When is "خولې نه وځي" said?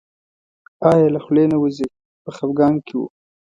1.23-1.87